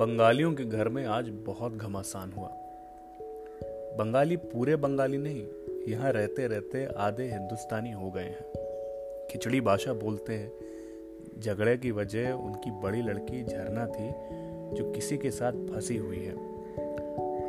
बंगालियों 0.00 0.54
के 0.54 0.64
घर 0.64 0.88
में 0.88 1.06
आज 1.06 1.28
बहुत 1.28 1.76
घमासान 1.76 2.32
हुआ। 2.32 2.48
बंगाली 3.98 4.36
पूरे 4.36 4.76
बंगाली 4.76 5.18
नहीं, 5.18 5.46
यहाँ 5.88 6.12
रहते 6.12 6.46
रहते 6.46 6.88
आधे 6.96 7.24
हिंदुस्तानी 7.24 7.92
हो 7.92 8.10
गए 8.10 8.22
हैं। 8.22 8.44
खिचड़ी 9.30 9.60
भाषा 9.60 9.92
बोलते 9.92 10.34
हैं, 10.34 10.52
झगड़े 11.40 11.76
की 11.76 11.90
वजह 11.90 12.32
उनकी 12.32 12.70
बड़ी 12.70 13.02
लड़की 13.02 13.44
झरना 13.44 13.86
थी, 13.86 14.08
जो 14.76 14.92
किसी 14.92 15.18
के 15.18 15.30
साथ 15.30 15.52
फंसी 15.52 15.96
हुई 15.96 16.24
है। 16.24 16.34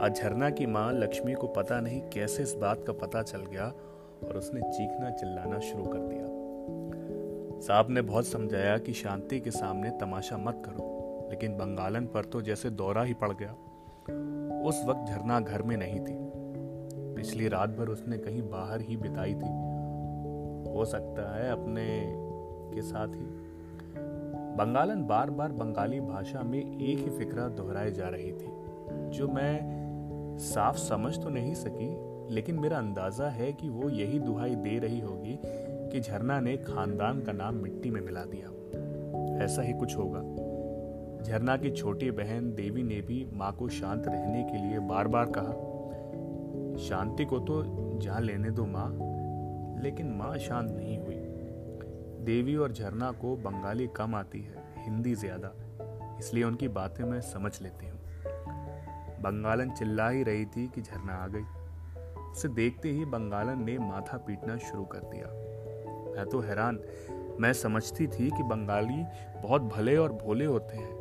आज 0.01 0.15
झरना 0.15 0.49
की 0.49 0.65
माँ 0.65 0.93
लक्ष्मी 0.93 1.33
को 1.33 1.47
पता 1.47 1.81
नहीं 1.81 2.01
कैसे 2.01 2.43
इस 2.43 2.53
बात 2.53 2.83
का 2.87 2.93
पता 2.93 3.21
चल 3.21 3.41
गया 3.41 3.73
और 4.23 4.37
उसने 4.37 4.61
चीखना 4.61 5.09
चिल्लाना 5.09 5.59
शुरू 5.59 5.83
कर 5.83 5.99
दिया। 5.99 6.27
साहब 7.61 7.87
ने 7.89 8.01
बहुत 8.01 8.27
समझाया 8.27 8.77
कि 8.77 8.93
शांति 8.93 9.39
के 9.39 9.51
सामने 9.51 9.89
तमाशा 9.89 10.37
मत 10.37 10.63
करो। 10.65 10.90
लेकिन 11.41 11.57
बंगालन 11.57 12.05
पर 12.05 12.25
तो 12.25 12.41
जैसे 12.41 12.69
दौरा 12.69 13.03
ही 13.03 13.13
पड़ 13.13 13.31
गया। 13.31 13.51
उस 14.61 14.83
वक्त 14.85 15.05
झरना 15.09 15.39
घर 15.39 15.61
में 15.61 15.77
नहीं 15.77 15.99
थी। 15.99 16.17
पिछली 17.15 17.47
रात 17.47 17.69
भर 17.69 17.87
उसने 17.87 18.17
कहीं 18.17 18.41
बाहर 18.41 18.81
ही 18.81 18.97
बिताई 18.97 19.33
थी। 19.33 19.49
हो 20.71 20.85
सकता 20.85 21.23
है 21.35 21.51
अपने 21.51 21.87
के 22.75 22.81
साथ 22.81 23.07
ही। 23.07 23.25
बंगालन 24.57 25.03
बार 25.03 25.29
बार 25.29 25.51
बंगाली 25.51 25.99
भाषा 25.99 26.43
में 26.43 26.59
एक 26.59 26.97
ही 26.97 27.09
फिक्रा 27.09 27.47
दोहराए 27.47 27.91
जा 27.91 28.07
रही 28.07 28.31
थी, 28.31 28.47
जो 29.09 29.27
मैं 29.27 30.37
साफ़ 30.37 30.77
समझ 30.77 31.17
तो 31.23 31.29
नहीं 31.29 31.53
सकी, 31.53 31.89
लेकिन 32.35 32.59
मेरा 32.59 32.77
अंदाज़ा 32.77 33.29
है 33.29 33.53
कि 33.53 33.69
वो 33.69 33.89
यही 33.89 34.19
दुहाई 34.19 34.55
दे 34.55 34.77
रही 34.79 34.99
होगी 34.99 35.39
कि 35.91 35.99
झरना 35.99 36.39
ने 36.39 36.57
खानदान 36.57 37.21
का 37.21 37.31
नाम 37.31 37.55
मिट्टी 37.55 37.91
में 37.91 38.01
मिला 38.01 38.23
दिया। 38.25 38.47
ऐसा 39.45 39.61
ही 39.61 39.73
कुछ 39.73 39.97
होगा। 39.97 40.50
झरना 41.23 41.55
की 41.57 41.69
छोटी 41.71 42.11
बहन 42.11 42.53
देवी 42.53 42.83
ने 42.83 43.01
भी 43.01 43.25
माँ 43.33 43.51
को 43.53 43.67
शांत 43.69 44.07
रहने 44.07 44.43
के 44.43 44.57
लिए 44.57 44.79
बार 44.79 45.07
बार 45.07 45.31
कहा, 45.37 45.51
शांति 46.79 47.25
को 47.25 47.39
तो 47.39 47.63
जहाँ 47.99 48.21
लेने 48.21 48.51
दो 48.51 48.65
माँ, 48.65 48.89
लेकिन 49.83 50.11
माँ 50.11 50.37
शांत 50.37 50.71
नहीं 50.71 50.97
हुई। 50.99 51.15
देवी 52.25 52.55
और 52.55 52.71
झरना 52.71 53.11
को 53.11 53.35
बंगाली 53.35 53.87
कम 53.87 54.15
आती 54.15 54.41
है, 54.41 54.63
हिंदी 54.77 55.15
ज़्यादा, 55.15 55.53
इसलिए 56.19 56.43
उनकी 56.43 56.67
बातें 56.67 57.03
मैं 57.03 57.21
समझ 57.21 57.51
लेती 57.61 57.85
हूँ। 57.85 57.99
बंगालन 59.21 59.69
चिल्ला 59.69 60.09
ही 60.09 60.23
रही 60.23 60.45
थी 60.45 60.67
कि 60.67 60.81
झरना 60.81 61.13
आ 61.13 61.27
गई। 61.27 61.43
उसे 62.31 62.47
देखते 62.47 62.89
ही 62.89 63.05
बंगालन 63.05 63.63
ने 63.63 63.77
माथा 63.77 64.17
पीटना 64.17 64.57
शुरू 64.57 64.83
कर 64.85 64.99
दिया। 64.99 65.27
मैं 66.15 66.25
तो 66.25 66.39
हैरान, 66.39 66.79
मैं 67.39 67.53
समझती 67.53 68.07
थी 68.07 68.29
कि 68.29 68.43
बंगाली 68.43 69.03
बहुत 69.41 69.61
भले 69.61 69.95
और 69.97 70.13
भोले 70.13 70.45
होते 70.45 70.77
हैं 70.77 71.00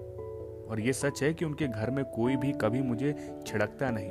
और 0.70 0.80
ये 0.80 0.92
सच 0.92 1.22
है 1.22 1.32
कि 1.34 1.44
उनके 1.44 1.68
घर 1.68 1.90
में 1.90 2.04
कोई 2.04 2.36
भी 2.36 2.52
कभी 2.52 2.82
मुझे 2.82 3.12
छिड़कता 3.46 3.90
नहीं। 3.90 4.10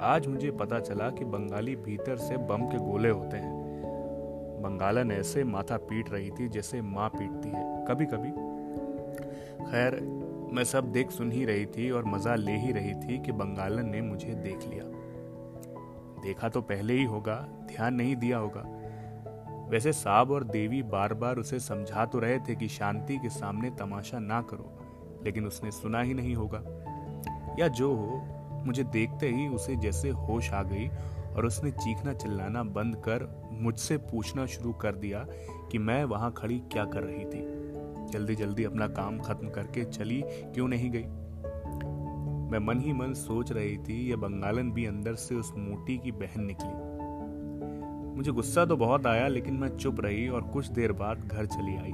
आज 0.00 0.26
मुझे 0.26 0.50
पता 0.50 0.80
चला 0.80 1.10
कि 1.10 1.24
बंगाली 1.24 1.76
भीतर 1.76 2.16
से 2.16 2.36
बम 2.36 2.66
के 2.66 2.78
गोले 2.78 3.08
होते 3.08 3.36
हैं। 3.36 3.60
बंगालन 4.62 5.12
ऐसे 5.12 5.44
माथा 5.44 5.76
पीट 5.76 6.10
रही 6.12 6.30
थी 6.30 6.48
जैसे 6.48 6.80
माँ 6.82 7.08
पीटती 7.08 7.48
है 7.48 7.84
कभी 7.88 8.06
कभी 8.06 8.30
खैर, 9.62 10.00
मैं 10.52 10.64
सब 10.64 10.90
देख 10.92 11.10
सुन 11.10 11.32
ही 11.32 11.44
रही 11.44 11.66
थी 11.66 11.90
और 11.90 12.04
मज़ा 12.04 12.34
ले 12.34 12.56
ही 12.56 12.72
रही 12.72 12.94
थी 12.94 13.18
कि 13.18 13.32
बंगालन 13.32 13.88
ने 13.88 14.00
मुझे 14.00 14.34
देख 14.34 14.68
लिया। 14.68 14.84
देखा 16.22 16.48
तो 16.48 16.60
पहले 16.60 16.94
ही 16.94 17.04
होगा, 17.04 17.36
ध्यान 17.66 17.94
नहीं 17.94 18.16
दिया 18.16 18.38
होगा। 18.38 18.62
वैसे 19.70 19.92
साहब 19.92 20.30
और 20.30 20.44
देवी 20.44 20.82
बार 20.82 21.14
बार 21.14 21.36
उसे 21.36 21.60
समझा 21.60 22.04
तो 22.04 22.18
रहे 22.18 22.38
थे 22.38 22.54
कि 22.54 22.68
शांति 22.68 23.16
के 23.16 23.28
सामने 23.28 23.70
तमाशा 23.70 24.18
ना 24.18 24.40
करो। 24.42 24.81
लेकिन 25.24 25.46
उसने 25.46 25.70
सुना 25.70 26.00
ही 26.00 26.14
नहीं 26.14 26.34
होगा। 26.34 26.62
या 27.58 27.68
जो 27.68 27.94
हो, 27.94 28.22
मुझे 28.66 28.84
देखते 28.84 29.28
ही 29.28 29.48
उसे 29.48 29.76
जैसे 29.76 30.10
होश 30.10 30.50
आ 30.50 30.62
गई 30.62 30.88
और 31.36 31.46
उसने 31.46 31.70
चीखना 31.70 32.12
चिल्लाना 32.12 32.62
बंद 32.62 32.96
कर 32.96 33.48
मुझसे 33.52 33.96
पूछना 33.96 34.46
शुरू 34.46 34.72
कर 34.72 34.94
दिया 34.94 35.26
कि 35.70 35.78
मैं 35.78 36.04
वहाँ 36.04 36.32
खड़ी 36.36 36.58
क्या 36.58 36.84
कर 36.84 37.02
रही 37.02 37.24
थी। 37.24 37.62
जल्दी 38.12 38.34
जल्दी 38.34 38.64
अपना 38.64 38.86
काम 38.86 39.18
खत्म 39.18 39.48
करके 39.48 39.84
चली, 39.84 40.22
क्यों 40.26 40.68
नहीं 40.68 40.90
गई? 40.90 41.04
मैं 42.50 42.58
मन 42.58 42.80
ही 42.80 42.92
मन 42.92 43.12
सोच 43.12 43.52
रही 43.52 43.78
थी 43.78 44.10
यह 44.10 44.16
बंगालन 44.16 44.72
भी 44.72 44.86
अंदर 44.86 45.14
से 45.14 45.34
उस 45.34 45.52
मोटी 45.56 45.98
की 45.98 46.12
बहन 46.12 46.44
निकली। 46.44 46.92
मुझे 48.16 48.32
गुस्सा 48.32 48.64
तो 48.64 48.76
बहुत 48.76 49.06
आया, 49.06 49.28
लेकिन 49.28 49.54
मैं 49.54 49.76
चुप 49.76 50.00
रही 50.00 50.28
और 50.28 50.42
कुछ 50.42 50.66
देर 50.66 50.92
बाद 50.92 51.18
घर 51.18 51.46
चली 51.46 51.76
आई। 51.76 51.92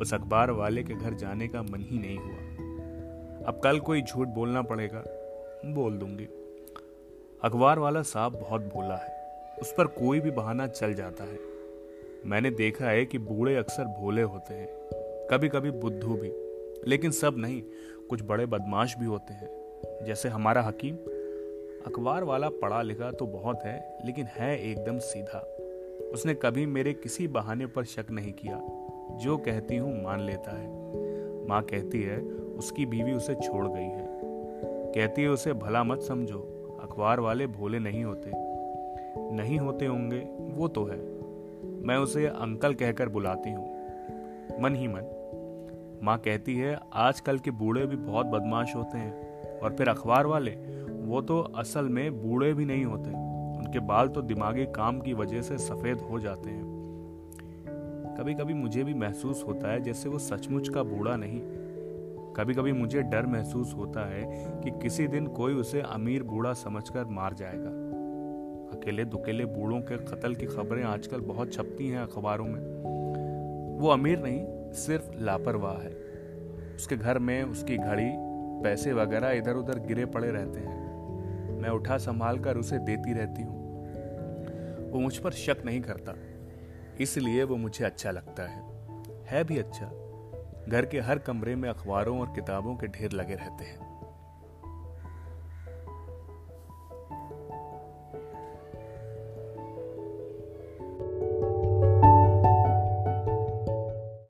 उस 0.00 0.14
अखबार 0.14 0.50
वाले 0.50 0.82
के 0.82 0.94
घर 0.94 1.14
जाने 1.14 1.48
का 1.48 1.62
मन 1.62 1.80
ही 1.80 1.98
नहीं 1.98 2.18
हुआ। 2.18 3.46
अब 3.46 3.60
कल 3.64 3.78
कोई 3.78 4.02
झूठ 4.02 4.28
बोलना 4.28 4.62
पड़ेगा, 4.62 5.02
बोल 5.64 5.98
दूँगी। 5.98 6.28
अखबार 7.42 7.78
वाला 7.78 8.02
साहब 8.02 8.32
बहुत 8.32 8.62
भोला 8.62 8.96
है, 8.96 9.56
उस 9.60 9.74
पर 9.78 9.86
कोई 9.86 10.20
भी 10.20 10.30
बहाना 10.30 10.66
चल 10.66 10.94
जाता 10.94 11.24
है। 11.24 11.38
मैंने 12.26 12.50
देखा 12.50 12.86
है 12.86 13.04
कि 13.06 13.18
बूढ़े 13.18 13.56
अक्सर 13.56 13.84
भोले 13.84 14.22
होते 14.22 14.54
हैं 14.54 14.68
कभी 15.30 15.48
कभी 15.48 15.70
बुद्धू 15.70 16.14
भी, 16.14 16.32
लेकिन 16.90 17.10
सब 17.10 17.34
नहीं, 17.38 17.62
कुछ 18.10 18.22
बड़े 18.22 18.46
बदमाश 18.46 18.96
भी 18.98 19.06
होते 19.06 19.34
हैं। 19.34 19.48
जैसे 20.04 20.28
हमारा 20.28 20.62
हकीम, 20.62 20.96
अखबार 21.86 22.24
वाला 22.24 22.48
पढ़ा 22.48 22.82
लिखा 22.82 23.10
तो 23.10 23.26
बहुत 23.26 23.62
है, 23.64 23.98
लेकिन 24.04 24.26
है 24.26 24.58
एकदम 24.70 24.98
सीधा। 24.98 25.38
उसने 26.12 26.34
कभी 26.34 26.66
मेरे 26.66 26.92
किसी 26.92 27.28
बहाने 27.28 27.66
पर 27.66 27.84
शक 27.84 28.06
नहीं 28.10 28.32
किया। 28.32 28.56
जो 29.18 29.36
कहती 29.36 29.76
हूँ 29.76 30.04
मान 30.04 30.20
लेता 30.20 30.58
है। 30.58 30.68
माँ 31.48 31.62
कहती 31.62 32.02
है, 32.02 32.18
उसकी 32.58 32.86
बीवी 32.86 33.12
उसे 33.12 33.34
छोड़ 33.34 33.66
गई 33.66 33.84
है। 33.84 34.08
कहती 34.92 35.22
है, 35.22 35.28
उसे 35.28 35.52
भला 35.52 35.84
मत 35.84 36.00
समझो, 36.00 36.38
अखबार 36.82 37.20
वाले 37.20 37.46
भोले 37.46 37.78
नहीं 37.78 38.04
होते। 38.04 38.30
नहीं 39.34 39.58
होते 39.58 39.86
होंगे, 39.86 40.18
वो 40.40 40.68
तो 40.68 40.84
है। 40.84 41.18
मैं 41.86 41.96
उसे 41.96 42.26
अंकल 42.26 42.74
कहकर 42.74 43.08
बुलाती 43.08 43.50
हूँ। 43.50 43.78
मन 44.60 44.74
ही 44.74 44.88
मन। 44.88 45.02
माँ 46.02 46.18
कहती 46.18 46.56
है, 46.56 46.78
आजकल 46.94 47.38
के 47.38 47.50
बूढ़े 47.50 47.86
भी 47.86 47.96
बहुत 47.96 48.26
बदमाश 48.26 48.76
होते 48.76 48.98
हैं, 48.98 49.42
और 49.60 49.72
फिर 49.72 49.88
अखबार 49.88 50.26
वाले, 50.26 50.50
वो 50.88 51.20
तो 51.20 51.38
असल 51.38 51.84
में 51.84 52.28
बूढ़े 52.28 52.54
भी 52.54 52.64
नहीं 52.64 52.84
होते। 52.84 53.10
उनके 53.58 53.78
बाल 53.78 54.08
तो 54.08 54.22
दिमागी 54.22 54.64
काम 54.64 55.00
की 55.00 55.12
वजह 55.12 55.42
से 55.42 55.58
सफ़ेद 55.58 56.00
हो 56.00 56.20
जाते 56.20 56.50
हैं। 56.50 56.77
कभी 58.18 58.34
कभी 58.34 58.54
मुझे 58.54 58.84
भी 58.84 58.94
महसूस 58.94 59.44
होता 59.48 59.72
है 59.72 59.80
जैसे 59.80 60.08
वो 60.08 60.18
सचमुच 60.18 60.68
का 60.68 60.82
बूढ़ा 60.82 61.16
नहीं। 61.16 61.40
कभी 62.32 62.54
कभी 62.54 62.72
मुझे 62.72 63.02
डर 63.02 63.26
महसूस 63.26 63.74
होता 63.74 64.08
है 64.08 64.22
कि 64.60 64.70
किसी 64.70 65.06
दिन 65.06 65.26
कोई 65.26 65.54
उसे 65.54 65.80
अमीर 65.80 66.22
बूढ़ा 66.22 66.52
समझकर 66.52 67.04
मार 67.04 67.34
जाएगा। 67.34 67.70
अकेले 68.78 69.04
दुकेले 69.04 69.44
बूढ़ों 69.44 69.80
के 69.80 69.96
कत्ल 69.96 70.34
की 70.34 70.46
खबरें 70.46 70.84
आजकल 70.84 71.20
बहुत 71.20 71.52
छपती 71.52 71.88
हैं 71.88 71.98
अखबारों 71.98 72.44
में। 72.44 72.60
वो 73.78 73.88
अमीर 73.88 74.18
नहीं, 74.18 74.72
सिर्फ़ 74.72 75.10
लापरवाह 75.18 75.78
है। 75.78 75.94
उसके 76.76 76.96
घर 76.96 77.18
में 77.18 77.42
उसकी 77.42 77.76
घड़ी, 77.76 78.10
पैसे 78.62 78.92
वगैरह 78.92 79.30
इधर 79.30 79.54
उधर 79.54 79.78
गिरे 79.78 80.06
पड़े 80.06 80.30
रहते 80.30 80.60
हैं। 80.60 80.78
मैं 81.60 81.70
उठा 81.70 81.98
संभाल 81.98 82.38
कर 82.38 82.56
उसे 82.56 82.78
देती 82.78 83.12
रहती 83.12 83.42
हूँ। 83.42 83.58
वो 84.90 85.00
मुझ 85.00 85.16
पर 85.16 85.30
शक 85.30 85.56
नहीं 85.64 85.80
करता। 85.80 86.14
इसलिए 87.00 87.44
वो 87.44 87.56
मुझे 87.56 87.84
अच्छा 87.84 88.10
लगता 88.10 88.42
है। 88.42 88.62
है 89.26 89.44
भी 89.44 89.58
अच्छा। 89.58 89.86
घर 90.68 90.86
के 90.86 91.00
हर 91.00 91.18
कमरे 91.18 91.56
में 91.56 91.68
अखबारों 91.70 92.20
और 92.20 92.26
किताबों 92.34 92.76
के 92.76 92.86
ढेर 92.86 93.12
लगे 93.12 93.34
रहते 93.34 93.64
हैं। 93.64 93.87